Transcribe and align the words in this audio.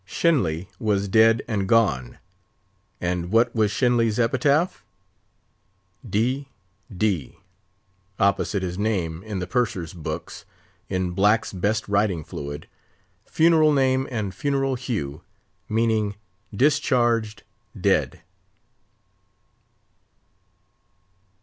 Shenly 0.03 0.67
was 0.79 1.07
dead 1.07 1.43
and 1.47 1.69
gone; 1.69 2.17
and 2.99 3.29
what 3.31 3.53
was 3.53 3.69
Shenly's 3.69 4.17
epitaph? 4.17 4.83
—"D. 6.09 6.47
D."— 6.91 7.37
opposite 8.17 8.63
his 8.63 8.79
name 8.79 9.21
in 9.21 9.37
the 9.37 9.45
Purser's 9.45 9.93
books, 9.93 10.43
in 10.89 11.11
"Black's 11.11 11.53
best 11.53 11.87
Writing 11.87 12.23
Fluid"—funereal 12.23 13.73
name 13.73 14.07
and 14.09 14.33
funereal 14.33 14.73
hue—meaning 14.73 16.15
"Discharged, 16.51 17.43
Dead." 17.79 18.21